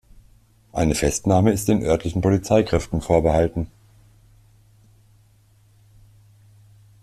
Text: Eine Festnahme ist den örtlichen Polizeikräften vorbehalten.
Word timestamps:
Eine 0.73 0.95
Festnahme 0.95 1.51
ist 1.51 1.67
den 1.67 1.83
örtlichen 1.83 2.23
Polizeikräften 2.23 3.01
vorbehalten. 3.01 3.67